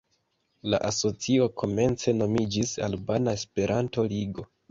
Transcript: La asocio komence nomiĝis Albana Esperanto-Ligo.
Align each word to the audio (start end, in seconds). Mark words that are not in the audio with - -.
La 0.73 0.77
asocio 0.91 1.47
komence 1.63 2.15
nomiĝis 2.21 2.73
Albana 2.89 3.37
Esperanto-Ligo. 3.41 4.51